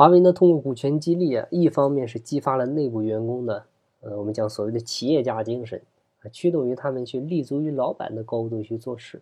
[0.00, 3.66] 华为呢，通过股权激励啊，一方面是激发了内部员工的，
[4.00, 5.82] 呃，我们讲所谓的企业家精神
[6.22, 9.18] 啊，驱动于他们去立足于老板的高度去做事；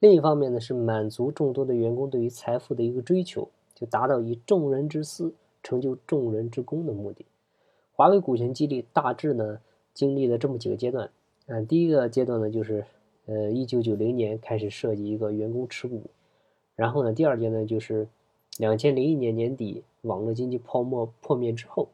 [0.00, 7.24] 另一方面呢，是满足众多的员工对于财富的一个追求，就达到以众人之私成就众人之功的目的。
[7.92, 9.60] 华为股权激励大致呢，
[9.94, 11.08] 经历了这么几个阶段
[11.46, 12.84] 啊，第一个阶段呢，就是
[13.24, 16.02] 呃，一九九零年开始设计一个员工持股，
[16.76, 18.06] 然后呢，第二阶段就是。
[18.58, 21.88] 两千零一年年底，网络经济泡沫破灭之后，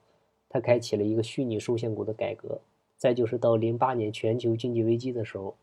[0.48, 2.59] 他开启了一个虚拟受限股的改革。
[2.97, 5.55] 再就是到零八年全球经济危机的时候，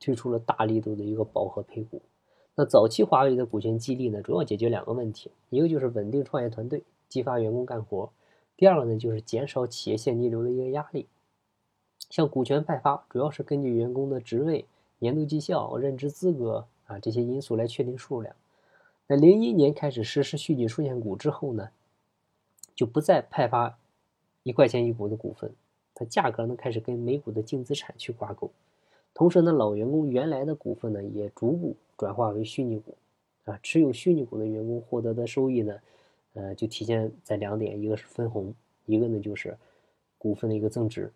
[0.00, 2.02] 推出了大力度的一个饱和配股。
[2.56, 8.10] 那早期华为的股权激励呢，主要解决两个问题：一个就是稳定创业团队，激发员工干活；
[8.56, 11.06] 第二个呢，就是减少企业现金流的一个压力。
[12.10, 14.64] 像股权派发，主要是根据员工的职位、
[14.98, 18.34] 年度绩效、任职资格啊这些因素来确定数量。
[19.10, 21.70] 那零一年开始实施虚拟出现股之后呢，
[22.74, 23.78] 就不再派发
[24.42, 25.50] 一块钱一股的股份，
[25.94, 28.50] 它价格呢开始跟每股的净资产去挂钩，
[29.14, 32.98] 同时呢，老员工原来的股份呢也逐步转化为虚拟股，
[33.44, 35.80] 啊，持有虚拟股的员工获得的收益呢，
[36.34, 39.56] 呃，就体现在两点，一个是分红，一个呢就是
[40.18, 41.10] 股份的一个增值，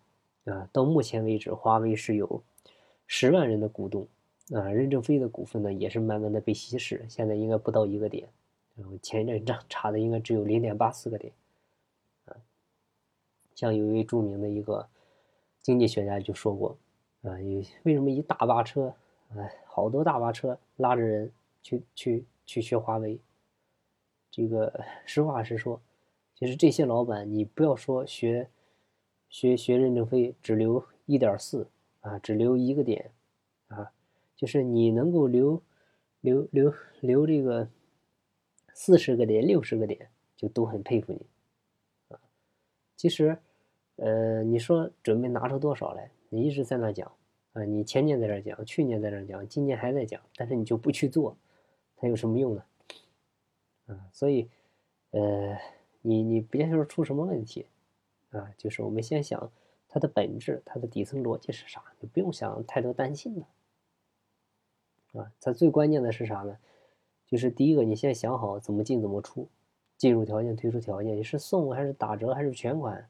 [0.45, 2.41] 啊，到目前为止，华为是有
[3.05, 4.07] 十万人的股东。
[4.51, 8.27] 啊，任正非的股份呢，也是慢慢的被稀释，现在应该不到一个点，
[8.75, 11.31] 然后前一阵查查的应该只有零点八四个点，
[12.25, 12.35] 啊，
[13.55, 14.85] 像有一位著名的一个
[15.61, 16.77] 经济学家就说过，
[17.21, 18.93] 啊，有为什么一大巴车，
[19.29, 23.17] 啊，好多大巴车拉着人去去去学华为，
[24.29, 25.79] 这个实话实说，
[26.35, 28.49] 其实这些老板，你不要说学
[29.29, 31.65] 学学任正非只留一点四
[32.01, 33.09] 啊，只留一个点，
[33.69, 33.93] 啊。
[34.43, 35.63] 就是你能够留，
[36.19, 37.69] 留留留这个
[38.73, 41.25] 四十个点、六十个点，就都很佩服你，
[42.09, 42.19] 啊，
[42.97, 43.37] 其实，
[43.95, 46.11] 呃，你说准备拿出多少来？
[46.27, 47.09] 你一直在那讲，
[47.53, 51.37] 啊，你前年在这讲，去年在这讲，今年还在讲，但是你就不去做，
[51.95, 52.65] 它有什么用呢？
[53.85, 54.49] 啊，所以，
[55.11, 55.57] 呃，
[56.01, 57.65] 你你别说出什么问题，
[58.31, 59.49] 啊，就是我们先想
[59.87, 63.45] 它的本质，它的底层逻辑是啥，你不用想太多担心的。
[65.13, 66.57] 啊，它最关键的是啥呢？
[67.27, 69.47] 就是第一个，你先想好怎么进怎么出，
[69.97, 73.07] 进入条件、退出条件，你是送还是打折还是全款？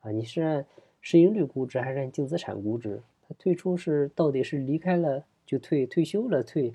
[0.00, 0.66] 啊，你是按
[1.00, 3.02] 市盈率估值还是按净资产估值？
[3.28, 6.74] 它退出是到底是离开了就退，退休了退，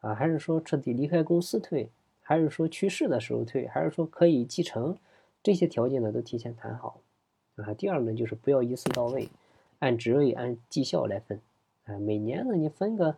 [0.00, 1.90] 啊，还是说彻底离开公司退，
[2.22, 4.96] 还是说去世的时候退，还是说可以继承？
[5.42, 7.00] 这些条件呢都提前谈好。
[7.56, 9.28] 啊，第二呢就是不要一次到位，
[9.80, 11.40] 按职位按绩效来分。
[11.84, 13.16] 啊，每年呢你分个。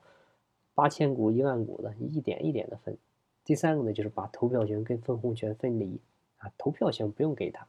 [0.74, 2.96] 八千股、一万股的，一点一点的分。
[3.44, 6.00] 第三个呢，就是把投票权跟分红权分离
[6.38, 7.66] 啊，投票权不用给他，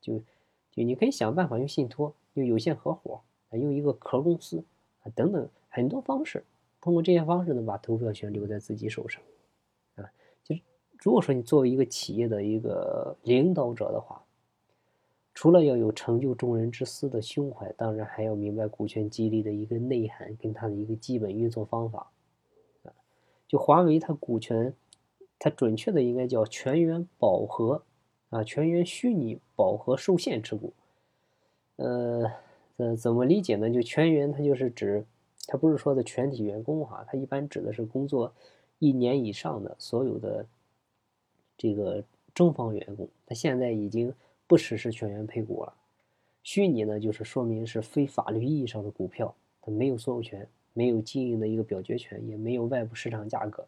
[0.00, 0.18] 就
[0.70, 3.20] 就你可以想办法用信托、用有限合伙
[3.50, 4.62] 啊，用一个壳公司
[5.02, 6.44] 啊等等很多方式，
[6.80, 9.22] 通过这些方式呢，把投票权留在自己手上
[9.96, 10.04] 啊。
[10.42, 10.60] 就是
[10.98, 14.22] 如果说你作为一个企业的一个领导者的话，
[15.32, 22.10] 除了要有成就众人之私的胸怀，当然还要明白股权激励的一个内涵跟它的一个基本运作方法。
[23.54, 24.74] 就华为它股权，
[25.38, 27.84] 它准确的应该叫全员饱和
[28.30, 30.72] 啊，全员虚拟饱和受限持股。
[31.76, 32.32] 呃，
[32.78, 33.70] 呃，怎么理解呢？
[33.70, 35.06] 就全员它就是指，
[35.46, 38.34] 它不是说的全体员工哈，它一般指的是工作
[38.80, 40.44] 一年以上的所有的
[41.56, 42.02] 这个
[42.34, 43.08] 正方员工。
[43.24, 44.12] 它现在已经
[44.48, 45.72] 不实施全员配股了。
[46.42, 49.32] 虚拟呢，就是说明是非法律意义上的股票，
[49.62, 50.44] 它没有所有权。
[50.74, 53.66] 没有经营的一个表决权，也没有外部市场价格，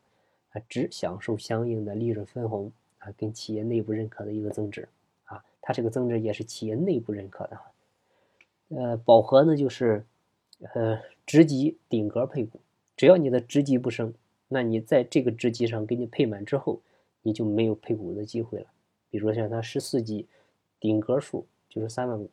[0.51, 4.89] 啊，只享受相应的利润分红啊，跟企业内部认可的一个增值
[5.25, 7.61] 啊，它这个增值也是企业内部认可的。
[8.71, 10.05] 呃，饱和呢就是，
[10.75, 12.61] 呃，职级顶格配股，
[12.97, 14.13] 只要你的职级不升，
[14.49, 16.81] 那你在这个职级上给你配满之后，
[17.23, 18.67] 你就没有配股的机会了。
[19.11, 20.27] 比如说像它十四级
[20.81, 22.29] 顶格数就是三万股，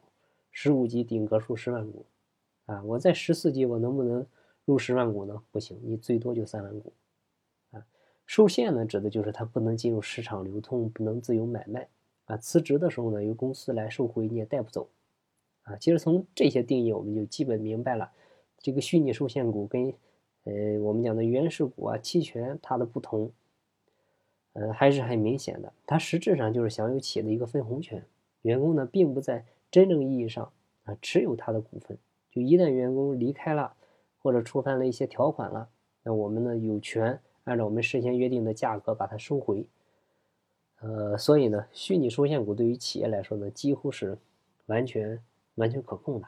[0.49, 2.03] 十五级顶格数十万股，
[2.65, 4.25] 啊，我在十四级我能不能？
[4.65, 5.43] 入十万股呢？
[5.51, 6.93] 不行，你最多就三万股，
[7.71, 7.85] 啊，
[8.25, 11.89] 受限呢，指的就是它不能进入市场流通，不能自由买卖，
[12.25, 14.87] 啊，辞职的时候呢，由公司来收回，你也带不走，
[15.63, 18.11] 啊，其实从这些定义，我们就基本明白了，
[18.57, 19.93] 这个虚拟受限股跟，
[20.45, 23.33] 呃，我们讲的原始股啊、期权它的不同，
[24.53, 28.05] 呃，还是很明显的，它实质上就是享有企业的一个分红权，
[28.43, 30.53] 员工呢，并不在真正意义上
[30.85, 31.97] 啊持有他的股份，
[32.31, 33.75] 就一旦员工离开了。
[34.23, 35.69] 或者触犯了一些条款了，
[36.01, 39.65] 那我们呢有权按照我们事先约定的价格把它收回，
[40.79, 44.17] 呃，所以呢，虚拟收现股对于企业来说呢，几乎是
[44.67, 45.21] 完全
[45.55, 46.27] 完全可控的，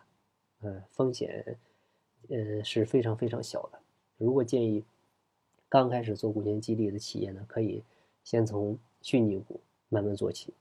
[0.61, 1.57] 呃，风险
[2.27, 3.79] 呃是非常非常小的。
[4.17, 4.83] 如果建议
[5.69, 7.81] 刚开始做股权激励的企业呢，可以
[8.23, 10.53] 先从虚拟股慢慢做起。